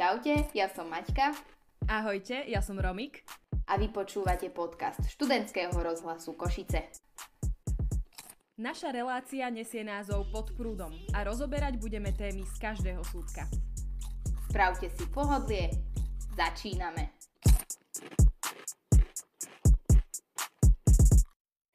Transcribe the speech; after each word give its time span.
Čaute, 0.00 0.48
ja 0.56 0.64
som 0.72 0.88
Maťka. 0.88 1.36
Ahojte, 1.84 2.48
ja 2.48 2.64
som 2.64 2.80
Romik. 2.80 3.20
A 3.68 3.76
vy 3.76 3.92
počúvate 3.92 4.48
podcast 4.48 4.96
študentského 4.96 5.76
rozhlasu 5.76 6.32
Košice. 6.40 6.88
Naša 8.56 8.96
relácia 8.96 9.44
nesie 9.52 9.84
názov 9.84 10.32
Pod 10.32 10.56
prúdom 10.56 10.88
a 11.12 11.20
rozoberať 11.20 11.76
budeme 11.76 12.16
témy 12.16 12.48
z 12.48 12.54
každého 12.56 13.04
súdka. 13.12 13.44
Spravte 14.48 14.88
si 14.88 15.04
pohodlie, 15.12 15.68
začíname. 16.32 17.12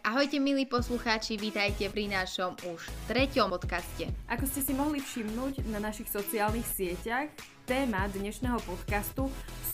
Ahojte 0.02 0.42
milí 0.42 0.66
poslucháči, 0.66 1.38
vítajte 1.38 1.94
pri 1.94 2.10
našom 2.10 2.58
už 2.74 2.90
treťom 3.06 3.54
podcaste. 3.54 4.10
Ako 4.26 4.50
ste 4.50 4.66
si 4.66 4.74
mohli 4.74 4.98
všimnúť 4.98 5.70
na 5.70 5.78
našich 5.78 6.10
sociálnych 6.10 6.66
sieťach, 6.66 7.30
téma 7.66 8.06
dnešného 8.14 8.62
podcastu 8.62 9.26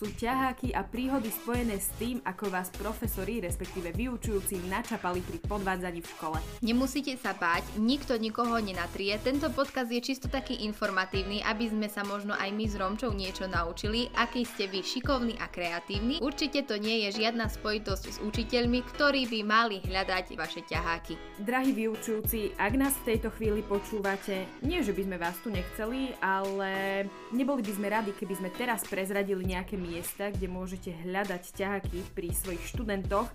sú 0.02 0.10
ťaháky 0.18 0.74
a 0.74 0.82
príhody 0.82 1.30
spojené 1.30 1.78
s 1.78 1.94
tým, 2.02 2.24
ako 2.26 2.50
vás 2.50 2.74
profesori, 2.74 3.38
respektíve 3.38 3.94
vyučujúci, 3.94 4.66
načapali 4.66 5.22
pri 5.22 5.38
podvádzaní 5.46 6.02
v 6.02 6.10
škole. 6.10 6.38
Nemusíte 6.66 7.14
sa 7.22 7.38
báť, 7.38 7.78
nikto 7.78 8.18
nikoho 8.18 8.58
nenatrie. 8.58 9.14
Tento 9.22 9.54
podcast 9.54 9.94
je 9.94 10.02
čisto 10.02 10.26
taký 10.26 10.66
informatívny, 10.66 11.46
aby 11.46 11.70
sme 11.70 11.86
sa 11.86 12.02
možno 12.02 12.34
aj 12.34 12.50
my 12.50 12.66
s 12.66 12.74
Romčou 12.82 13.14
niečo 13.14 13.46
naučili, 13.46 14.10
aký 14.18 14.42
ste 14.42 14.66
vy 14.66 14.82
šikovní 14.82 15.38
a 15.38 15.46
kreatívni. 15.52 16.18
Určite 16.18 16.66
to 16.66 16.82
nie 16.82 17.06
je 17.06 17.22
žiadna 17.22 17.46
spojitosť 17.46 18.06
s 18.10 18.18
učiteľmi, 18.26 18.82
ktorí 18.98 19.30
by 19.30 19.40
mali 19.46 19.86
hľadať 19.86 20.34
vaše 20.34 20.66
ťaháky. 20.66 21.14
Drahí 21.46 21.78
vyučujúci, 21.78 22.58
ak 22.58 22.74
nás 22.74 22.98
v 23.04 23.14
tejto 23.14 23.30
chvíli 23.38 23.62
počúvate, 23.62 24.50
nie 24.66 24.82
že 24.82 24.98
by 24.98 25.02
sme 25.06 25.18
vás 25.22 25.38
tu 25.46 25.54
nechceli, 25.54 26.18
ale 26.26 27.06
neboli 27.30 27.62
by 27.62 27.74
sme 27.78 27.81
radi, 27.88 28.12
keby 28.14 28.34
sme 28.38 28.50
teraz 28.52 28.84
prezradili 28.86 29.48
nejaké 29.48 29.80
miesta, 29.80 30.30
kde 30.30 30.52
môžete 30.52 30.92
hľadať 31.08 31.44
ťahaky 31.56 32.04
pri 32.14 32.30
svojich 32.36 32.62
študentoch, 32.68 33.32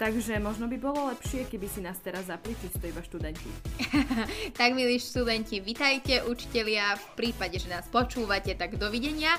takže 0.00 0.38
možno 0.40 0.70
by 0.70 0.78
bolo 0.80 1.10
lepšie, 1.12 1.46
keby 1.50 1.66
si 1.68 1.84
nás 1.84 1.98
teraz 2.00 2.30
zapli 2.30 2.56
čisto 2.58 2.82
iba 2.86 3.02
študenti. 3.02 3.50
tak 4.58 4.72
milí 4.72 4.96
študenti, 5.02 5.58
vitajte 5.58 6.24
učitelia, 6.24 6.94
v 6.94 7.06
prípade, 7.18 7.58
že 7.58 7.68
nás 7.68 7.84
počúvate, 7.90 8.54
tak 8.54 8.80
dovidenia, 8.80 9.36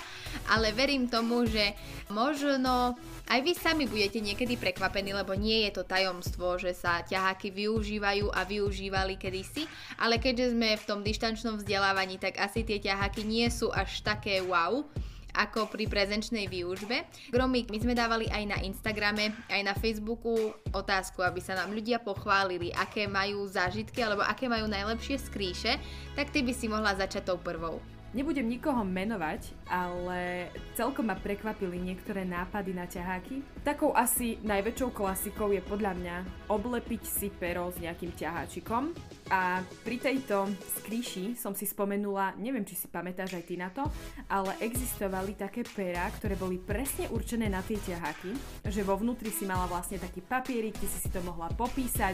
ale 0.51 0.75
verím 0.75 1.07
tomu, 1.07 1.47
že 1.49 1.73
možno 2.11 2.99
aj 3.31 3.39
vy 3.39 3.53
sami 3.55 3.87
budete 3.87 4.19
niekedy 4.19 4.59
prekvapení, 4.59 5.15
lebo 5.15 5.31
nie 5.31 5.63
je 5.67 5.79
to 5.79 5.87
tajomstvo, 5.87 6.59
že 6.59 6.75
sa 6.75 7.07
ťaháky 7.07 7.55
využívajú 7.55 8.27
a 8.27 8.43
využívali 8.43 9.15
kedysi, 9.15 9.63
ale 9.95 10.19
keďže 10.19 10.51
sme 10.51 10.75
v 10.75 10.87
tom 10.87 10.99
dištančnom 11.07 11.63
vzdelávaní, 11.63 12.19
tak 12.19 12.35
asi 12.35 12.67
tie 12.67 12.83
ťaháky 12.83 13.23
nie 13.23 13.47
sú 13.47 13.71
až 13.71 14.03
také 14.03 14.42
wow 14.47 14.85
ako 15.33 15.65
pri 15.65 15.89
prezenčnej 15.89 16.45
výužbe. 16.45 17.09
Gromik, 17.33 17.73
my 17.73 17.77
sme 17.81 17.97
dávali 17.97 18.29
aj 18.29 18.43
na 18.45 18.57
Instagrame, 18.61 19.33
aj 19.49 19.61
na 19.65 19.73
Facebooku 19.73 20.53
otázku, 20.69 21.25
aby 21.25 21.41
sa 21.41 21.57
nám 21.57 21.73
ľudia 21.73 21.97
pochválili, 21.97 22.69
aké 22.69 23.09
majú 23.09 23.49
zážitky 23.49 24.05
alebo 24.05 24.21
aké 24.21 24.45
majú 24.45 24.69
najlepšie 24.69 25.17
skríše, 25.17 25.81
tak 26.13 26.29
ty 26.29 26.45
by 26.45 26.53
si 26.53 26.69
mohla 26.69 26.93
začať 26.93 27.33
tou 27.33 27.41
prvou. 27.41 27.81
Nebudem 28.13 28.45
nikoho 28.45 28.85
menovať, 28.85 29.57
ale 29.65 30.53
celkom 30.77 31.09
ma 31.09 31.17
prekvapili 31.17 31.81
niektoré 31.81 32.21
nápady 32.21 32.69
na 32.69 32.85
ťaháky. 32.85 33.41
Takou 33.65 33.89
asi 33.97 34.37
najväčšou 34.45 34.93
klasikou 34.93 35.49
je 35.49 35.65
podľa 35.65 35.97
mňa 35.97 36.15
oblepiť 36.45 37.01
si 37.09 37.33
pero 37.33 37.73
s 37.73 37.81
nejakým 37.81 38.13
ťaháčikom. 38.13 38.93
A 39.33 39.65
pri 39.81 39.97
tejto 39.97 40.45
skríši 40.77 41.33
som 41.33 41.57
si 41.57 41.65
spomenula, 41.65 42.37
neviem 42.37 42.61
či 42.61 42.77
si 42.77 42.85
pamätáš 42.85 43.33
aj 43.33 43.43
ty 43.49 43.57
na 43.57 43.73
to, 43.73 43.81
ale 44.29 44.53
existovali 44.61 45.33
také 45.33 45.65
pera, 45.65 46.05
ktoré 46.13 46.37
boli 46.37 46.61
presne 46.61 47.09
určené 47.09 47.49
na 47.49 47.65
tie 47.65 47.81
ťaháky, 47.81 48.29
že 48.69 48.85
vo 48.85 48.93
vnútri 48.93 49.33
si 49.33 49.49
mala 49.49 49.65
vlastne 49.65 49.97
taký 49.97 50.21
papierik, 50.21 50.77
ty 50.77 50.85
si 50.85 51.01
si 51.01 51.09
to 51.09 51.17
mohla 51.25 51.49
popísať, 51.49 52.13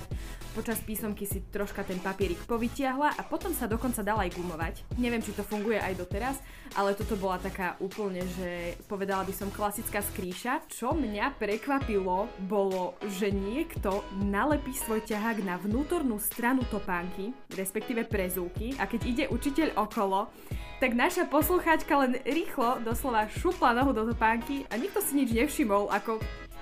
počas 0.55 0.79
písomky 0.79 1.27
si 1.27 1.43
troška 1.51 1.83
ten 1.83 1.99
papierik 1.99 2.39
povytiahla 2.47 3.19
a 3.19 3.21
potom 3.27 3.51
sa 3.51 3.67
dokonca 3.67 3.99
dala 3.99 4.23
aj 4.23 4.39
gumovať. 4.39 4.75
Neviem, 4.95 5.19
či 5.19 5.35
to 5.35 5.43
funguje 5.43 5.75
aj 5.75 5.99
doteraz, 5.99 6.39
ale 6.79 6.95
toto 6.95 7.19
bola 7.19 7.35
taká 7.41 7.75
úplne, 7.83 8.23
že 8.39 8.79
povedala 8.87 9.27
by 9.27 9.33
som 9.35 9.51
klasická 9.51 9.99
skríša. 9.99 10.63
Čo 10.71 10.95
mňa 10.95 11.35
prekvapilo, 11.35 12.31
bolo, 12.45 12.95
že 13.19 13.33
niekto 13.33 14.07
nalepí 14.23 14.71
svoj 14.71 15.01
ťahák 15.03 15.43
na 15.43 15.59
vnútornú 15.59 16.21
stranu 16.21 16.61
topánky, 16.69 17.08
respektíve 17.55 18.05
prezúky 18.05 18.77
a 18.77 18.85
keď 18.85 19.01
ide 19.05 19.25
učiteľ 19.27 19.75
okolo, 19.77 20.29
tak 20.79 20.95
naša 20.95 21.27
poslucháčka 21.27 21.91
len 21.99 22.21
rýchlo 22.23 22.79
doslova 22.85 23.27
šupla 23.27 23.75
nohu 23.75 23.91
do 23.91 24.07
topánky 24.07 24.63
a 24.71 24.79
nikto 24.79 25.03
si 25.03 25.19
nič 25.19 25.35
nevšimol, 25.35 25.91
ako 25.91 26.21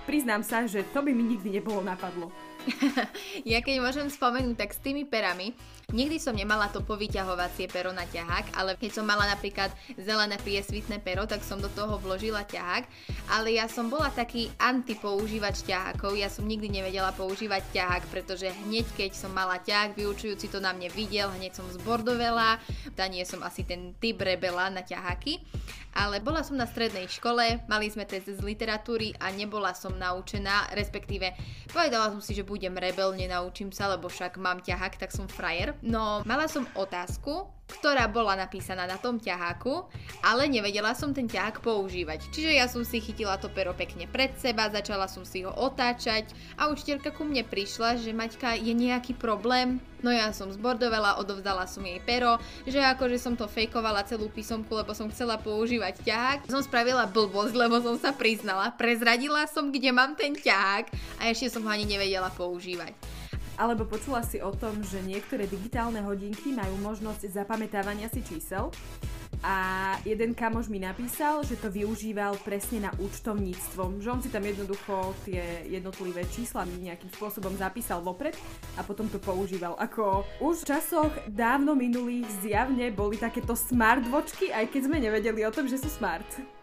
priznám 0.10 0.42
sa, 0.42 0.66
že 0.66 0.88
to 0.96 1.04
by 1.04 1.12
mi 1.14 1.38
nikdy 1.38 1.60
nebolo 1.62 1.84
napadlo. 1.84 2.34
ja 3.52 3.60
keď 3.64 3.76
môžem 3.80 4.08
spomenúť, 4.12 4.56
tak 4.58 4.72
s 4.76 4.84
tými 4.84 5.08
perami, 5.08 5.56
nikdy 5.96 6.20
som 6.20 6.36
nemala 6.36 6.68
to 6.68 6.84
povyťahovacie 6.84 7.72
pero 7.72 7.96
na 7.96 8.04
ťahák, 8.04 8.60
ale 8.60 8.76
keď 8.76 9.00
som 9.00 9.06
mala 9.08 9.24
napríklad 9.32 9.72
zelené 9.96 10.36
priesvitné 10.42 11.00
pero, 11.00 11.24
tak 11.24 11.44
som 11.48 11.64
do 11.64 11.72
toho 11.72 11.96
vložila 12.00 12.44
ťahák, 12.44 12.84
ale 13.32 13.56
ja 13.56 13.72
som 13.72 13.88
bola 13.88 14.12
taký 14.12 14.52
antipoužívač 14.60 15.64
ťahákov, 15.64 16.20
ja 16.20 16.28
som 16.28 16.44
nikdy 16.44 16.68
nevedela 16.68 17.16
používať 17.16 17.64
ťahák, 17.72 18.04
pretože 18.12 18.52
hneď 18.68 18.88
keď 19.00 19.12
som 19.16 19.32
mala 19.32 19.64
ťahák, 19.64 19.96
vyučujúci 19.96 20.52
to 20.52 20.60
na 20.60 20.76
mne 20.76 20.92
videl, 20.92 21.32
hneď 21.32 21.56
som 21.56 21.68
zbordovela, 21.72 22.60
tá 23.00 23.08
nie 23.08 23.24
som 23.24 23.40
asi 23.44 23.64
ten 23.64 23.96
typ 23.98 24.20
rebela 24.20 24.68
na 24.68 24.84
ťaháky, 24.84 25.40
ale 25.98 26.22
bola 26.22 26.46
som 26.46 26.54
na 26.54 26.70
strednej 26.70 27.10
škole, 27.10 27.66
mali 27.66 27.90
sme 27.90 28.06
test 28.06 28.30
z 28.30 28.46
literatúry 28.46 29.18
a 29.18 29.34
nebola 29.34 29.74
som 29.74 29.98
naučená, 29.98 30.70
respektíve 30.78 31.34
povedala 31.74 32.14
som 32.14 32.22
si, 32.22 32.38
že 32.38 32.46
budem 32.46 32.78
rebel, 32.78 33.18
nenaučím 33.18 33.74
sa, 33.74 33.90
lebo 33.90 34.06
však 34.06 34.38
mám 34.38 34.62
ťahák, 34.62 35.02
tak 35.02 35.10
som 35.10 35.26
frajer. 35.26 35.74
No, 35.82 36.22
mala 36.22 36.46
som 36.46 36.70
otázku, 36.78 37.57
ktorá 37.68 38.08
bola 38.08 38.40
napísaná 38.40 38.88
na 38.88 38.96
tom 38.96 39.20
ťaháku, 39.20 39.84
ale 40.24 40.48
nevedela 40.48 40.96
som 40.96 41.12
ten 41.12 41.28
ťahák 41.28 41.60
používať. 41.60 42.32
Čiže 42.32 42.52
ja 42.56 42.66
som 42.72 42.82
si 42.88 43.04
chytila 43.04 43.36
to 43.38 43.52
pero 43.52 43.76
pekne 43.76 44.08
pred 44.08 44.32
seba, 44.40 44.72
začala 44.72 45.06
som 45.12 45.28
si 45.28 45.44
ho 45.44 45.52
otáčať 45.52 46.32
a 46.56 46.72
učiteľka 46.72 47.12
ku 47.12 47.28
mne 47.28 47.44
prišla, 47.44 48.00
že 48.00 48.16
Maťka, 48.16 48.56
je 48.56 48.72
nejaký 48.72 49.20
problém? 49.20 49.84
No 50.00 50.14
ja 50.14 50.30
som 50.30 50.54
zbordovela, 50.54 51.18
odovzdala 51.18 51.66
som 51.66 51.82
jej 51.82 51.98
pero, 52.06 52.38
že 52.70 52.78
akože 52.78 53.18
som 53.18 53.34
to 53.34 53.50
fejkovala 53.50 54.06
celú 54.06 54.30
písomku, 54.30 54.70
lebo 54.70 54.94
som 54.94 55.10
chcela 55.10 55.42
používať 55.42 56.06
ťahák. 56.06 56.40
Som 56.48 56.62
spravila 56.62 57.10
blbosť, 57.10 57.54
lebo 57.58 57.82
som 57.82 57.98
sa 57.98 58.14
priznala, 58.14 58.70
prezradila 58.78 59.50
som, 59.50 59.74
kde 59.74 59.90
mám 59.90 60.14
ten 60.14 60.38
ťahák 60.38 60.94
a 61.18 61.34
ešte 61.34 61.50
som 61.50 61.66
ho 61.66 61.70
ani 61.74 61.90
nevedela 61.90 62.30
používať. 62.30 63.17
Alebo 63.58 63.90
počula 63.90 64.22
si 64.22 64.38
o 64.38 64.54
tom, 64.54 64.86
že 64.86 65.02
niektoré 65.02 65.50
digitálne 65.50 66.06
hodinky 66.06 66.54
majú 66.54 66.78
možnosť 66.86 67.34
zapamätávania 67.34 68.06
si 68.08 68.22
čísel 68.22 68.70
a 69.46 69.56
jeden 70.02 70.34
kamoš 70.34 70.66
mi 70.66 70.82
napísal, 70.82 71.46
že 71.46 71.62
to 71.62 71.70
využíval 71.70 72.42
presne 72.42 72.90
na 72.90 72.92
účtovníctvo. 72.98 74.02
Že 74.02 74.10
on 74.10 74.22
si 74.22 74.30
tam 74.34 74.42
jednoducho 74.42 75.14
tie 75.30 75.62
jednotlivé 75.70 76.26
čísla 76.34 76.66
nejakým 76.66 77.14
spôsobom 77.14 77.54
zapísal 77.54 78.02
vopred 78.02 78.34
a 78.78 78.82
potom 78.82 79.06
to 79.06 79.22
používal. 79.22 79.78
Ako 79.78 80.26
už 80.42 80.66
v 80.66 80.68
časoch 80.74 81.14
dávno 81.30 81.78
minulých 81.78 82.26
zjavne 82.42 82.90
boli 82.90 83.22
takéto 83.22 83.54
smartwatchky, 83.54 84.50
aj 84.50 84.74
keď 84.74 84.82
sme 84.90 84.98
nevedeli 84.98 85.46
o 85.46 85.54
tom, 85.54 85.70
že 85.70 85.78
sú 85.78 85.90
smart. 85.90 86.57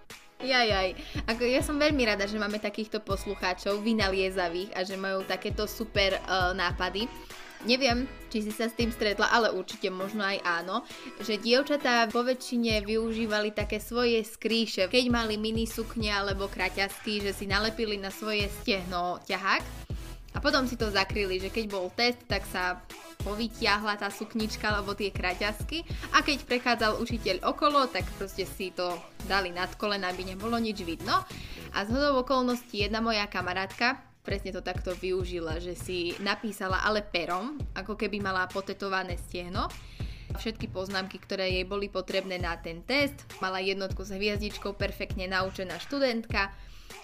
Jajaj, 0.44 0.92
ako 1.24 1.42
ja 1.48 1.64
som 1.64 1.80
veľmi 1.80 2.04
rada, 2.04 2.28
že 2.28 2.36
máme 2.36 2.60
takýchto 2.60 3.00
poslucháčov 3.00 3.80
vynaliezavých 3.80 4.76
a 4.76 4.84
že 4.84 5.00
majú 5.00 5.24
takéto 5.24 5.64
super 5.64 6.20
uh, 6.20 6.52
nápady. 6.52 7.08
Neviem, 7.64 8.04
či 8.28 8.44
si 8.44 8.52
sa 8.52 8.68
s 8.68 8.76
tým 8.76 8.92
stretla, 8.92 9.32
ale 9.32 9.48
určite 9.48 9.88
možno 9.88 10.20
aj 10.20 10.36
áno, 10.44 10.84
že 11.24 11.40
dievčatá 11.40 12.04
po 12.12 12.20
väčšine 12.20 12.84
využívali 12.84 13.56
také 13.56 13.80
svoje 13.80 14.20
skrýše, 14.20 14.92
keď 14.92 15.08
mali 15.08 15.40
mini 15.40 15.64
sukne 15.64 16.12
alebo 16.12 16.52
kraťasky, 16.52 17.24
že 17.24 17.32
si 17.32 17.48
nalepili 17.48 17.96
na 17.96 18.12
svoje 18.12 18.52
stehno 18.60 19.16
ťahák 19.24 19.83
a 20.34 20.38
potom 20.42 20.66
si 20.66 20.74
to 20.74 20.90
zakryli, 20.90 21.38
že 21.38 21.54
keď 21.54 21.64
bol 21.70 21.86
test, 21.94 22.18
tak 22.26 22.42
sa 22.50 22.82
povytiahla 23.22 23.96
tá 23.96 24.10
suknička 24.10 24.68
alebo 24.68 24.92
tie 24.92 25.14
kraťasky 25.14 25.86
a 26.12 26.20
keď 26.20 26.44
prechádzal 26.44 26.98
učiteľ 26.98 27.46
okolo, 27.46 27.86
tak 27.88 28.04
proste 28.18 28.44
si 28.44 28.74
to 28.74 28.98
dali 29.30 29.54
nad 29.54 29.70
kolena, 29.78 30.10
aby 30.10 30.34
nebolo 30.34 30.58
nič 30.58 30.82
vidno. 30.82 31.22
A 31.74 31.78
z 31.86 31.94
hodou 31.94 32.26
okolností 32.26 32.84
jedna 32.84 32.98
moja 33.00 33.24
kamarátka 33.30 34.02
presne 34.24 34.56
to 34.56 34.64
takto 34.64 34.96
využila, 34.96 35.60
že 35.60 35.76
si 35.76 36.16
napísala 36.24 36.80
ale 36.80 37.04
perom, 37.04 37.60
ako 37.76 37.94
keby 37.94 38.24
mala 38.24 38.48
potetované 38.48 39.20
stiehno 39.20 39.68
všetky 40.34 40.72
poznámky, 40.72 41.22
ktoré 41.22 41.46
jej 41.46 41.66
boli 41.68 41.86
potrebné 41.86 42.42
na 42.42 42.58
ten 42.58 42.82
test. 42.82 43.14
Mala 43.38 43.62
jednotku 43.62 44.02
s 44.02 44.10
hviezdičkou, 44.10 44.74
perfektne 44.74 45.30
naučená 45.30 45.78
študentka. 45.78 46.50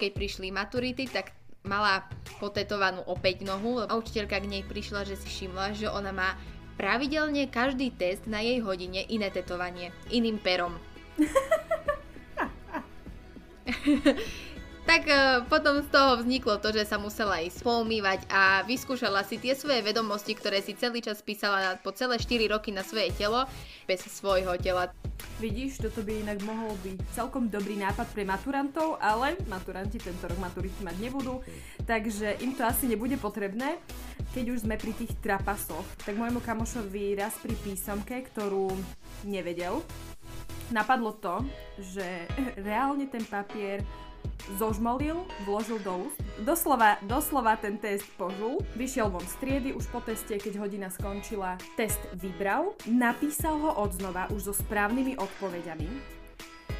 Keď 0.03 0.11
prišli 0.17 0.49
maturity, 0.51 1.07
tak 1.07 1.31
mala 1.65 2.09
potetovanú 2.41 3.05
opäť 3.05 3.45
nohu 3.45 3.85
a 3.85 3.93
učiteľka 3.97 4.41
k 4.41 4.51
nej 4.51 4.63
prišla, 4.65 5.05
že 5.05 5.17
si 5.21 5.29
všimla, 5.29 5.77
že 5.77 5.93
ona 5.93 6.11
má 6.11 6.35
pravidelne 6.81 7.45
každý 7.53 7.93
test 7.93 8.25
na 8.25 8.41
jej 8.41 8.61
hodine 8.65 9.05
iné 9.09 9.29
tetovanie, 9.29 9.93
iným 10.09 10.41
perom. 10.41 10.77
tak 14.91 15.07
uh, 15.07 15.47
potom 15.47 15.79
z 15.79 15.89
toho 15.95 16.19
vzniklo 16.19 16.59
to, 16.59 16.75
že 16.75 16.83
sa 16.83 16.99
musela 16.99 17.39
ísť 17.39 17.63
poumývať 17.63 18.27
a 18.27 18.67
vyskúšala 18.67 19.23
si 19.23 19.39
tie 19.39 19.55
svoje 19.55 19.87
vedomosti, 19.87 20.35
ktoré 20.35 20.59
si 20.67 20.75
celý 20.75 20.99
čas 20.99 21.23
písala 21.23 21.79
po 21.79 21.95
celé 21.95 22.19
4 22.19 22.51
roky 22.51 22.75
na 22.75 22.83
svoje 22.83 23.15
telo, 23.15 23.47
bez 23.87 24.03
svojho 24.03 24.59
tela. 24.59 24.91
Vidíš, 25.39 25.87
toto 25.87 26.03
by 26.03 26.27
inak 26.27 26.43
mohol 26.43 26.75
byť 26.83 27.07
celkom 27.15 27.47
dobrý 27.47 27.79
nápad 27.79 28.11
pre 28.11 28.27
maturantov, 28.27 28.99
ale 28.99 29.39
maturanti 29.47 30.03
tento 30.03 30.27
rok 30.27 30.43
maturity 30.43 30.83
mať 30.83 30.97
nebudú, 30.99 31.39
takže 31.87 32.43
im 32.43 32.59
to 32.59 32.67
asi 32.67 32.91
nebude 32.91 33.15
potrebné. 33.15 33.79
Keď 34.35 34.45
už 34.51 34.67
sme 34.67 34.75
pri 34.75 34.91
tých 34.99 35.15
trapasoch, 35.23 35.87
tak 36.03 36.19
môjmu 36.19 36.43
kamošovi 36.43 37.15
raz 37.15 37.39
pri 37.39 37.55
písomke, 37.63 38.27
ktorú 38.27 38.75
nevedel, 39.23 39.87
napadlo 40.75 41.15
to, 41.15 41.47
že 41.79 42.27
reálne 42.67 43.07
ten 43.07 43.23
papier 43.23 43.87
zožmolil, 44.59 45.23
vložil 45.47 45.79
do 45.85 46.09
úst. 46.09 46.19
Doslova, 46.43 46.99
doslova 47.05 47.55
ten 47.61 47.77
test 47.77 48.07
požul, 48.17 48.59
vyšiel 48.75 49.13
von 49.13 49.23
z 49.23 49.35
triedy, 49.39 49.71
už 49.77 49.87
po 49.93 50.01
teste, 50.01 50.41
keď 50.41 50.59
hodina 50.59 50.89
skončila, 50.89 51.61
test 51.77 52.01
vybral, 52.17 52.75
napísal 52.89 53.61
ho 53.61 53.71
odznova 53.79 54.27
už 54.33 54.51
so 54.51 54.55
správnymi 54.57 55.21
odpovediami. 55.21 55.89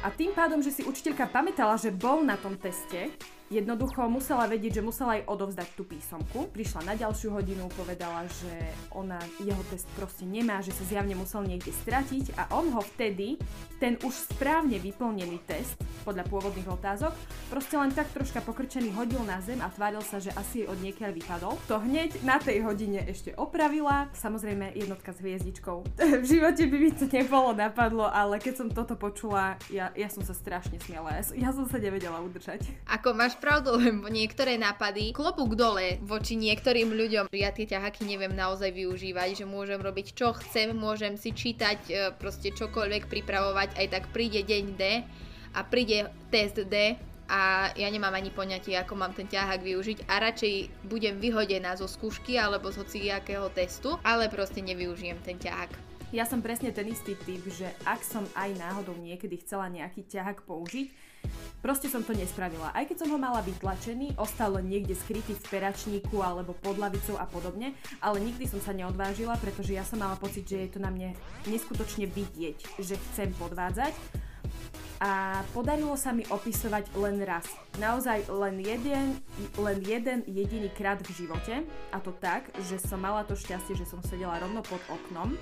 A 0.01 0.09
tým 0.09 0.33
pádom, 0.33 0.65
že 0.65 0.73
si 0.73 0.81
učiteľka 0.81 1.29
pamätala, 1.29 1.77
že 1.77 1.93
bol 1.93 2.25
na 2.25 2.33
tom 2.33 2.57
teste, 2.57 3.13
Jednoducho 3.51 4.07
musela 4.07 4.47
vedieť, 4.47 4.79
že 4.79 4.87
musela 4.87 5.19
aj 5.19 5.27
odovzdať 5.27 5.75
tú 5.75 5.83
písomku. 5.83 6.47
Prišla 6.55 6.87
na 6.87 6.95
ďalšiu 6.95 7.35
hodinu, 7.35 7.67
povedala, 7.75 8.23
že 8.23 8.71
ona 8.95 9.19
jeho 9.43 9.59
test 9.67 9.91
proste 9.99 10.23
nemá, 10.23 10.63
že 10.63 10.71
sa 10.71 10.87
zjavne 10.87 11.19
musel 11.19 11.43
niekde 11.43 11.75
stratiť 11.75 12.39
a 12.39 12.47
on 12.55 12.71
ho 12.71 12.79
vtedy, 12.95 13.35
ten 13.75 13.99
už 14.07 14.31
správne 14.31 14.79
vyplnený 14.79 15.43
test, 15.43 15.75
podľa 16.07 16.31
pôvodných 16.31 16.69
otázok, 16.71 17.11
proste 17.51 17.75
len 17.75 17.91
tak 17.91 18.07
troška 18.15 18.39
pokrčený 18.39 18.95
hodil 18.95 19.19
na 19.27 19.43
zem 19.43 19.59
a 19.59 19.67
tváril 19.67 19.99
sa, 19.99 20.23
že 20.23 20.31
asi 20.39 20.63
od 20.63 20.79
niekiaľ 20.79 21.11
vypadol. 21.11 21.59
To 21.67 21.83
hneď 21.83 22.23
na 22.23 22.39
tej 22.39 22.63
hodine 22.63 23.03
ešte 23.03 23.35
opravila, 23.35 24.07
samozrejme 24.15 24.79
jednotka 24.79 25.11
s 25.11 25.19
hviezdičkou. 25.19 25.83
v 26.23 26.25
živote 26.25 26.71
by 26.71 26.77
mi 26.79 26.91
to 26.95 27.03
nebolo 27.11 27.51
napadlo, 27.51 28.07
ale 28.07 28.39
keď 28.39 28.63
som 28.63 28.67
toto 28.71 28.95
počula, 28.95 29.59
ja, 29.67 29.91
ja 29.91 30.07
som 30.07 30.23
sa 30.23 30.31
strašne 30.31 30.79
smiala. 30.79 31.19
Ja, 31.19 31.23
ja 31.35 31.49
som 31.51 31.67
sa 31.67 31.75
nevedela 31.75 32.23
udržať. 32.23 32.63
Ako 32.87 33.11
máš 33.11 33.40
pravdu, 33.41 33.73
lebo 33.81 34.05
niektoré 34.07 34.61
nápady 34.61 35.11
klobúk 35.11 35.57
dole 35.57 35.97
voči 36.05 36.37
niektorým 36.37 36.93
ľuďom. 36.93 37.25
Ja 37.33 37.49
tie 37.49 37.65
ťahaky 37.65 38.05
neviem 38.05 38.37
naozaj 38.37 38.69
využívať, 38.69 39.41
že 39.41 39.45
môžem 39.49 39.81
robiť 39.81 40.13
čo 40.13 40.37
chcem, 40.37 40.77
môžem 40.77 41.17
si 41.17 41.33
čítať 41.33 41.79
e, 41.89 41.93
proste 42.21 42.53
čokoľvek 42.53 43.09
pripravovať, 43.09 43.81
aj 43.81 43.87
tak 43.89 44.03
príde 44.13 44.45
deň 44.45 44.65
D 44.77 44.83
a 45.57 45.59
príde 45.65 46.13
test 46.29 46.61
D 46.69 46.95
a 47.31 47.71
ja 47.79 47.87
nemám 47.87 48.11
ani 48.11 48.27
poňatie, 48.27 48.75
ako 48.75 48.93
mám 48.99 49.15
ten 49.15 49.25
ťahák 49.25 49.63
využiť 49.63 50.11
a 50.11 50.19
radšej 50.19 50.85
budem 50.91 51.15
vyhodená 51.15 51.79
zo 51.79 51.87
skúšky 51.87 52.35
alebo 52.35 52.69
z 52.69 52.83
hociakého 52.83 53.47
testu, 53.55 53.95
ale 54.03 54.27
proste 54.27 54.59
nevyužijem 54.59 55.15
ten 55.23 55.39
ťahák. 55.39 55.91
Ja 56.11 56.27
som 56.27 56.43
presne 56.43 56.75
ten 56.75 56.91
istý 56.91 57.15
typ, 57.15 57.39
že 57.47 57.71
ak 57.87 58.03
som 58.03 58.27
aj 58.35 58.51
náhodou 58.59 58.99
niekedy 58.99 59.39
chcela 59.47 59.71
nejaký 59.71 60.03
ťahák 60.11 60.43
použiť, 60.43 60.91
Proste 61.61 61.85
som 61.85 62.01
to 62.01 62.17
nespravila. 62.17 62.73
Aj 62.73 62.81
keď 62.89 63.05
som 63.05 63.13
ho 63.13 63.21
mala 63.21 63.45
vytlačený, 63.45 64.17
ostal 64.17 64.57
niekde 64.65 64.97
skrytý 64.97 65.37
v 65.37 65.45
peračníku 65.45 66.17
alebo 66.17 66.57
pod 66.57 66.81
lavicou 66.81 67.21
a 67.21 67.29
podobne, 67.29 67.77
ale 68.01 68.17
nikdy 68.17 68.49
som 68.49 68.57
sa 68.57 68.73
neodvážila, 68.73 69.37
pretože 69.37 69.77
ja 69.77 69.85
som 69.85 70.01
mala 70.01 70.17
pocit, 70.17 70.49
že 70.49 70.65
je 70.65 70.69
to 70.73 70.79
na 70.81 70.89
mne 70.89 71.13
neskutočne 71.45 72.09
vidieť, 72.09 72.81
že 72.81 72.97
chcem 72.97 73.29
podvádzať. 73.37 73.93
A 75.01 75.41
podarilo 75.53 75.97
sa 75.97 76.13
mi 76.13 76.21
opisovať 76.29 76.93
len 76.93 77.25
raz. 77.25 77.49
Naozaj 77.81 78.29
len 78.29 78.61
jeden, 78.61 79.17
len 79.57 79.77
jeden 79.81 80.21
jediný 80.29 80.69
krát 80.77 81.01
v 81.01 81.25
živote. 81.25 81.65
A 81.89 81.97
to 81.97 82.13
tak, 82.21 82.53
že 82.69 82.77
som 82.77 83.01
mala 83.01 83.25
to 83.25 83.33
šťastie, 83.33 83.73
že 83.73 83.89
som 83.89 83.97
sedela 84.05 84.37
rovno 84.37 84.61
pod 84.61 84.81
oknom 84.93 85.33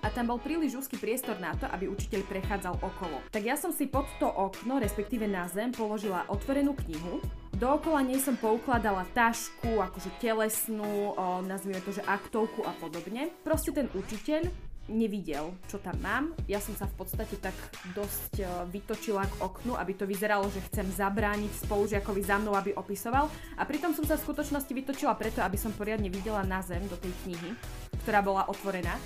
a 0.00 0.08
tam 0.08 0.32
bol 0.32 0.38
príliš 0.40 0.80
úzky 0.80 0.96
priestor 0.96 1.36
na 1.36 1.52
to, 1.56 1.68
aby 1.68 1.88
učiteľ 1.88 2.24
prechádzal 2.24 2.74
okolo. 2.80 3.20
Tak 3.28 3.42
ja 3.44 3.56
som 3.56 3.72
si 3.72 3.84
pod 3.88 4.08
to 4.16 4.28
okno, 4.28 4.80
respektíve 4.80 5.28
na 5.28 5.44
zem, 5.52 5.72
položila 5.72 6.24
otvorenú 6.32 6.72
knihu. 6.86 7.20
Dookola 7.52 8.00
nej 8.00 8.16
som 8.16 8.40
poukladala 8.40 9.04
tašku, 9.12 9.84
akože 9.84 10.08
telesnú, 10.16 11.12
o, 11.12 11.44
nazvime 11.44 11.84
to, 11.84 11.92
že 11.92 12.00
aktovku 12.08 12.64
a 12.64 12.72
podobne. 12.80 13.28
Proste 13.44 13.76
ten 13.76 13.92
učiteľ 13.92 14.48
nevidel, 14.90 15.54
čo 15.70 15.78
tam 15.78 15.94
mám. 16.02 16.34
Ja 16.50 16.58
som 16.58 16.74
sa 16.74 16.88
v 16.90 16.98
podstate 16.98 17.38
tak 17.38 17.54
dosť 17.94 18.42
vytočila 18.72 19.22
k 19.22 19.38
oknu, 19.38 19.78
aby 19.78 19.92
to 19.94 20.08
vyzeralo, 20.08 20.50
že 20.50 20.64
chcem 20.66 20.88
zabrániť 20.90 21.68
spolužiakovi 21.68 22.22
za 22.26 22.42
mnou, 22.42 22.58
aby 22.58 22.74
opisoval. 22.74 23.30
A 23.54 23.62
pritom 23.62 23.94
som 23.94 24.02
sa 24.02 24.18
v 24.18 24.24
skutočnosti 24.26 24.72
vytočila 24.72 25.14
preto, 25.14 25.44
aby 25.46 25.54
som 25.54 25.70
poriadne 25.70 26.10
videla 26.10 26.42
na 26.42 26.58
zem 26.64 26.82
do 26.90 26.98
tej 26.98 27.14
knihy, 27.22 27.54
ktorá 28.02 28.18
bola 28.24 28.50
otvorená 28.50 28.98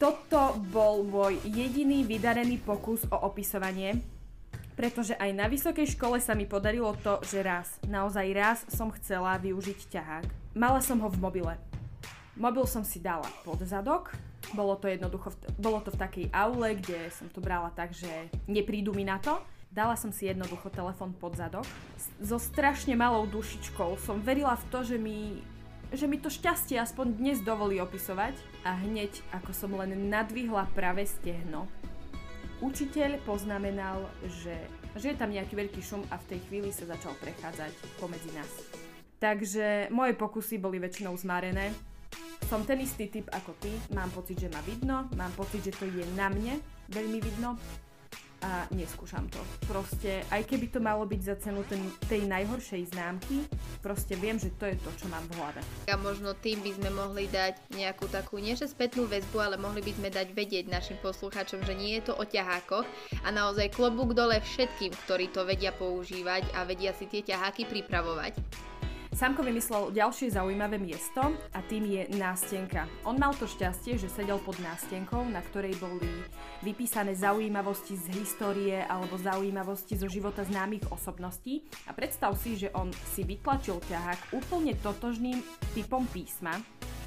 toto 0.00 0.56
bol 0.72 1.04
môj 1.04 1.36
jediný 1.44 2.08
vydarený 2.08 2.56
pokus 2.64 3.04
o 3.12 3.20
opisovanie, 3.20 4.00
pretože 4.72 5.12
aj 5.20 5.28
na 5.36 5.44
vysokej 5.44 5.92
škole 5.92 6.16
sa 6.24 6.32
mi 6.32 6.48
podarilo 6.48 6.96
to, 7.04 7.20
že 7.20 7.44
raz, 7.44 7.76
naozaj 7.84 8.26
raz 8.32 8.58
som 8.72 8.88
chcela 8.96 9.36
využiť 9.36 9.92
ťahák. 9.92 10.56
Mala 10.56 10.80
som 10.80 10.96
ho 11.04 11.08
v 11.12 11.20
mobile. 11.20 11.54
Mobil 12.32 12.64
som 12.64 12.80
si 12.80 12.96
dala 12.96 13.28
pod 13.44 13.60
zadok, 13.60 14.16
bolo 14.56 14.72
to 14.80 14.88
jednoducho, 14.88 15.36
bolo 15.60 15.84
to 15.84 15.92
v 15.92 16.00
takej 16.00 16.26
aule, 16.32 16.80
kde 16.80 17.12
som 17.12 17.28
to 17.28 17.44
brala 17.44 17.68
tak, 17.76 17.92
že 17.92 18.08
neprídu 18.48 18.96
mi 18.96 19.04
na 19.04 19.20
to. 19.20 19.36
Dala 19.68 20.00
som 20.00 20.08
si 20.08 20.26
jednoducho 20.26 20.72
telefon 20.72 21.12
pod 21.12 21.36
zadok. 21.36 21.68
So 22.24 22.40
strašne 22.40 22.96
malou 22.96 23.28
dušičkou 23.28 24.00
som 24.00 24.16
verila 24.24 24.56
v 24.56 24.64
to, 24.72 24.80
že 24.80 24.96
mi 24.96 25.44
že 25.90 26.06
mi 26.06 26.22
to 26.22 26.30
šťastie 26.30 26.78
aspoň 26.78 27.18
dnes 27.18 27.38
dovolí 27.42 27.82
opisovať 27.82 28.38
a 28.62 28.78
hneď 28.78 29.10
ako 29.34 29.50
som 29.50 29.74
len 29.74 30.10
nadvihla 30.10 30.70
pravé 30.70 31.02
stehno, 31.02 31.66
učiteľ 32.62 33.18
poznamenal, 33.26 34.06
že, 34.26 34.54
že 34.94 35.12
je 35.12 35.16
tam 35.18 35.34
nejaký 35.34 35.54
veľký 35.58 35.80
šum 35.82 36.06
a 36.14 36.20
v 36.20 36.28
tej 36.36 36.40
chvíli 36.46 36.70
sa 36.70 36.86
začal 36.86 37.16
prechádzať 37.18 37.72
pomedzi 37.98 38.30
nás. 38.36 38.50
Takže 39.20 39.92
moje 39.92 40.16
pokusy 40.16 40.56
boli 40.62 40.80
väčšinou 40.80 41.12
zmarené. 41.18 41.74
Som 42.48 42.64
ten 42.64 42.80
istý 42.80 43.12
typ 43.12 43.28
ako 43.28 43.52
ty, 43.60 43.70
mám 43.92 44.08
pocit, 44.14 44.40
že 44.40 44.48
ma 44.48 44.64
vidno, 44.64 45.10
mám 45.18 45.30
pocit, 45.36 45.60
že 45.60 45.76
to 45.76 45.84
je 45.84 46.06
na 46.16 46.32
mne 46.32 46.56
veľmi 46.88 47.18
vidno 47.20 47.58
a 48.40 48.64
neskúšam 48.72 49.28
to. 49.28 49.40
Proste, 49.68 50.24
aj 50.32 50.48
keby 50.48 50.72
to 50.72 50.80
malo 50.80 51.04
byť 51.04 51.20
za 51.20 51.36
cenu 51.40 51.60
ten, 51.68 51.80
tej 52.08 52.24
najhoršej 52.24 52.96
známky, 52.96 53.44
proste 53.84 54.16
viem, 54.16 54.40
že 54.40 54.48
to 54.56 54.68
je 54.68 54.76
to, 54.80 54.90
čo 54.96 55.06
mám 55.12 55.24
v 55.28 55.36
hlave. 55.36 55.60
A 55.92 55.96
možno 56.00 56.32
tým 56.32 56.64
by 56.64 56.72
sme 56.76 56.90
mohli 56.92 57.28
dať 57.28 57.60
nejakú 57.76 58.08
takú, 58.08 58.40
nie 58.40 58.56
že 58.56 58.68
spätnú 58.68 59.04
väzbu, 59.04 59.36
ale 59.38 59.56
mohli 59.60 59.84
by 59.84 59.92
sme 59.92 60.08
dať 60.08 60.32
vedieť 60.32 60.72
našim 60.72 60.96
poslucháčom, 61.04 61.60
že 61.64 61.74
nie 61.76 62.00
je 62.00 62.12
to 62.12 62.14
o 62.16 62.24
ťahákoch 62.24 62.88
a 63.24 63.28
naozaj 63.28 63.72
klobúk 63.76 64.16
dole 64.16 64.40
všetkým, 64.40 64.92
ktorí 65.06 65.28
to 65.30 65.44
vedia 65.44 65.72
používať 65.76 66.48
a 66.56 66.64
vedia 66.64 66.96
si 66.96 67.04
tie 67.06 67.20
ťaháky 67.20 67.68
pripravovať. 67.68 68.34
Samko 69.10 69.42
vymyslel 69.42 69.90
ďalšie 69.90 70.38
zaujímavé 70.38 70.78
miesto 70.78 71.34
a 71.50 71.58
tým 71.66 71.82
je 71.82 72.06
nástenka. 72.14 72.86
On 73.02 73.18
mal 73.18 73.34
to 73.34 73.50
šťastie, 73.50 73.98
že 73.98 74.06
sedel 74.06 74.38
pod 74.38 74.54
nástenkou, 74.62 75.26
na 75.26 75.42
ktorej 75.42 75.74
boli 75.82 76.06
vypísané 76.62 77.18
zaujímavosti 77.18 77.98
z 77.98 78.06
histórie 78.14 78.78
alebo 78.86 79.18
zaujímavosti 79.18 79.98
zo 79.98 80.06
života 80.06 80.46
známych 80.46 80.86
osobností 80.94 81.66
a 81.84 81.92
predstav 81.92 82.38
si, 82.38 82.54
že 82.54 82.70
on 82.70 82.94
si 82.94 83.26
vytlačil 83.26 83.82
ťahák 83.82 84.30
úplne 84.30 84.78
totožným 84.78 85.42
typom 85.74 86.06
písma, 86.06 86.54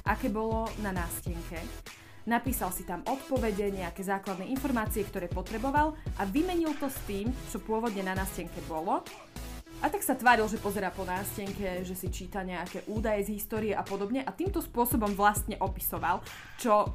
aké 0.04 0.28
bolo 0.28 0.68
na 0.84 0.92
nástenke. 0.92 1.56
Napísal 2.28 2.68
si 2.72 2.84
tam 2.84 3.00
odpovede, 3.08 3.72
nejaké 3.72 4.04
základné 4.04 4.52
informácie, 4.52 5.08
ktoré 5.08 5.32
potreboval 5.32 5.96
a 6.20 6.28
vymenil 6.28 6.76
to 6.76 6.92
s 6.92 7.00
tým, 7.08 7.32
čo 7.48 7.64
pôvodne 7.64 8.04
na 8.04 8.12
nástenke 8.12 8.60
bolo 8.68 9.00
a 9.84 9.92
tak 9.92 10.00
sa 10.00 10.16
tváril, 10.16 10.48
že 10.48 10.56
pozera 10.56 10.88
po 10.88 11.04
nástenke, 11.04 11.84
že 11.84 11.92
si 11.92 12.08
číta 12.08 12.40
nejaké 12.40 12.88
údaje 12.88 13.28
z 13.28 13.36
histórie 13.36 13.76
a 13.76 13.84
podobne 13.84 14.24
a 14.24 14.32
týmto 14.32 14.64
spôsobom 14.64 15.12
vlastne 15.12 15.60
opisoval, 15.60 16.24
čo 16.56 16.88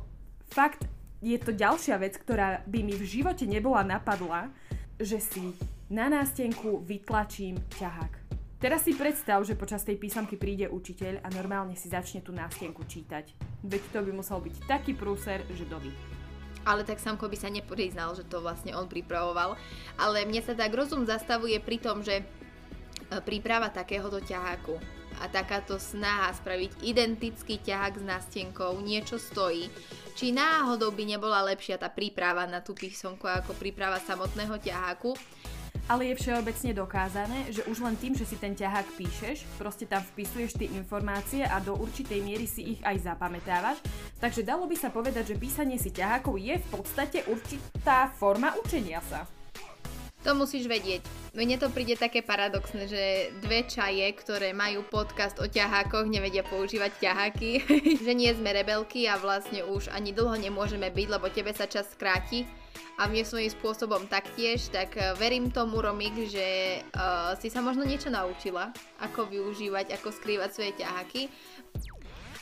fakt 0.49 0.89
je 1.21 1.37
to 1.37 1.53
ďalšia 1.53 2.01
vec, 2.01 2.17
ktorá 2.17 2.65
by 2.65 2.79
mi 2.81 2.97
v 2.97 3.05
živote 3.05 3.45
nebola 3.45 3.85
napadla, 3.85 4.49
že 4.97 5.21
si 5.21 5.53
na 5.85 6.09
nástenku 6.09 6.81
vytlačím 6.81 7.61
ťahák. 7.77 8.41
Teraz 8.57 8.83
si 8.83 8.97
predstav, 8.97 9.37
že 9.45 9.53
počas 9.53 9.85
tej 9.85 10.01
písomky 10.01 10.33
príde 10.33 10.65
učiteľ 10.65 11.21
a 11.21 11.29
normálne 11.29 11.77
si 11.77 11.93
začne 11.93 12.25
tú 12.25 12.33
nástenku 12.33 12.83
čítať. 12.89 13.37
Veď 13.69 13.81
to 13.93 13.99
by 14.01 14.11
musel 14.17 14.41
byť 14.41 14.65
taký 14.65 14.97
prúser, 14.97 15.45
že 15.53 15.63
doby. 15.69 15.93
Ale 16.67 16.83
tak 16.83 16.99
Samko 16.99 17.31
by 17.31 17.37
sa 17.39 17.47
nepriznal, 17.47 18.11
že 18.17 18.27
to 18.27 18.43
vlastne 18.43 18.75
on 18.75 18.91
pripravoval. 18.91 19.55
Ale 19.95 20.27
mne 20.27 20.43
sa 20.43 20.51
tak 20.57 20.75
rozum 20.75 21.07
zastavuje 21.07 21.55
pri 21.63 21.79
tom, 21.79 22.03
že 22.03 22.27
príprava 23.25 23.73
takéhoto 23.73 24.21
ťaháku 24.21 24.77
a 25.19 25.27
takáto 25.27 25.75
snaha 25.81 26.31
spraviť 26.31 26.85
identický 26.85 27.59
ťahák 27.59 27.99
s 27.99 28.03
nástenkou 28.05 28.79
niečo 28.79 29.19
stojí, 29.19 29.67
či 30.15 30.31
náhodou 30.31 30.95
by 30.95 31.03
nebola 31.17 31.43
lepšia 31.49 31.75
tá 31.75 31.91
príprava 31.91 32.47
na 32.47 32.63
tú 32.63 32.71
písomku 32.77 33.27
ako 33.27 33.57
príprava 33.57 33.99
samotného 33.99 34.55
ťaháku. 34.61 35.17
ale 35.89 36.13
je 36.13 36.21
všeobecne 36.21 36.71
dokázané, 36.77 37.49
že 37.49 37.65
už 37.65 37.81
len 37.81 37.97
tým, 37.97 38.13
že 38.13 38.21
si 38.21 38.37
ten 38.37 38.53
ťahák 38.53 38.93
píšeš, 38.93 39.41
proste 39.57 39.89
tam 39.89 40.05
vpisuješ 40.13 40.53
tie 40.61 40.69
informácie 40.77 41.41
a 41.41 41.57
do 41.57 41.73
určitej 41.73 42.21
miery 42.21 42.45
si 42.45 42.77
ich 42.77 42.81
aj 42.85 43.09
zapamätávaš. 43.09 43.81
Takže 44.21 44.45
dalo 44.45 44.69
by 44.69 44.77
sa 44.77 44.93
povedať, 44.93 45.33
že 45.33 45.41
písanie 45.41 45.81
si 45.81 45.89
ťahákov 45.89 46.37
je 46.37 46.61
v 46.61 46.67
podstate 46.69 47.25
určitá 47.25 48.13
forma 48.13 48.53
učenia 48.61 49.01
sa. 49.09 49.25
To 50.21 50.37
musíš 50.37 50.69
vedieť. 50.69 51.18
Mne 51.29 51.61
to 51.61 51.69
príde 51.69 51.93
také 51.93 52.25
paradoxné, 52.25 52.89
že 52.89 53.03
dve 53.45 53.61
čaje, 53.69 54.01
ktoré 54.17 54.49
majú 54.49 54.81
podcast 54.81 55.37
o 55.37 55.45
ťahákoch, 55.45 56.09
nevedia 56.09 56.41
používať 56.41 56.97
ťaháky, 56.97 57.51
že 58.05 58.11
nie 58.17 58.33
sme 58.33 58.49
rebelky 58.49 59.05
a 59.05 59.21
vlastne 59.21 59.61
už 59.61 59.93
ani 59.93 60.09
dlho 60.09 60.33
nemôžeme 60.41 60.89
byť, 60.89 61.07
lebo 61.07 61.29
tebe 61.29 61.53
sa 61.53 61.69
čas 61.69 61.85
skráti. 61.93 62.49
A 62.97 63.05
mne 63.05 63.21
svojím 63.23 63.53
spôsobom 63.53 64.09
taktiež, 64.09 64.73
tak 64.73 64.97
eh, 64.97 65.13
verím 65.21 65.53
tomu, 65.53 65.79
Romik, 65.79 66.17
že 66.27 66.81
uh, 66.97 67.37
si 67.37 67.47
sa 67.47 67.61
možno 67.61 67.85
niečo 67.85 68.09
naučila, 68.09 68.73
ako 68.99 69.29
využívať, 69.29 69.95
ako 70.01 70.09
skrývať 70.09 70.49
svoje 70.51 70.73
ťaháky. 70.81 71.29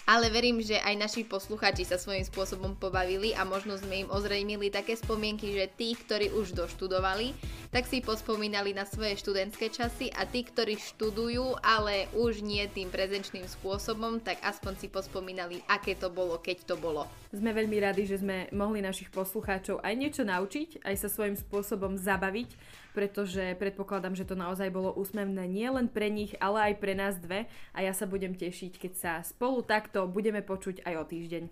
Ale 0.07 0.31
verím, 0.31 0.63
že 0.63 0.79
aj 0.79 0.95
naši 0.95 1.27
posluchači 1.27 1.83
sa 1.83 1.99
svojím 1.99 2.23
spôsobom 2.23 2.79
pobavili 2.79 3.35
a 3.35 3.43
možno 3.43 3.75
sme 3.75 4.07
im 4.07 4.09
ozrejmili 4.09 4.71
také 4.71 4.95
spomienky, 4.95 5.51
že 5.51 5.67
tí, 5.75 5.91
ktorí 5.99 6.31
už 6.31 6.55
doštudovali, 6.55 7.35
tak 7.73 7.87
si 7.87 7.99
pospomínali 8.03 8.71
na 8.71 8.87
svoje 8.87 9.19
študentské 9.19 9.71
časy 9.71 10.11
a 10.13 10.23
tí, 10.23 10.43
ktorí 10.43 10.79
študujú, 10.79 11.59
ale 11.63 12.07
už 12.15 12.43
nie 12.43 12.63
tým 12.71 12.87
prezenčným 12.87 13.45
spôsobom, 13.47 14.19
tak 14.23 14.39
aspoň 14.43 14.73
si 14.79 14.87
pospomínali, 14.87 15.61
aké 15.67 15.95
to 15.95 16.07
bolo, 16.07 16.39
keď 16.39 16.63
to 16.63 16.75
bolo. 16.79 17.07
Sme 17.31 17.51
veľmi 17.51 17.77
radi, 17.83 18.07
že 18.07 18.23
sme 18.23 18.47
mohli 18.55 18.79
našich 18.79 19.11
poslucháčov 19.11 19.83
aj 19.83 19.93
niečo 19.93 20.23
naučiť, 20.23 20.87
aj 20.87 20.95
sa 20.95 21.09
svojím 21.11 21.35
spôsobom 21.35 21.99
zabaviť 21.99 22.51
pretože 22.97 23.53
predpokladám, 23.61 24.17
že 24.17 24.25
to 24.25 24.33
naozaj 24.33 24.73
bolo 24.73 24.89
úsmevné 24.89 25.45
nielen 25.45 25.85
pre 25.85 26.09
nich, 26.09 26.33
ale 26.41 26.73
aj 26.73 26.81
pre 26.81 26.97
nás 26.97 27.13
dve 27.21 27.45
a 27.77 27.85
ja 27.85 27.93
sa 27.93 28.09
budem 28.09 28.33
tešiť, 28.33 28.73
keď 28.81 28.93
sa 28.97 29.11
spolu 29.21 29.61
takto 29.61 30.09
budeme 30.09 30.41
počuť 30.41 30.81
aj 30.81 30.93
o 30.97 31.03
týždeň. 31.05 31.43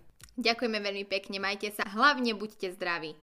Ďakujeme 0.41 0.81
veľmi 0.81 1.05
pekne, 1.05 1.37
majte 1.37 1.69
sa, 1.69 1.85
hlavne 1.85 2.33
buďte 2.33 2.73
zdraví. 2.73 3.13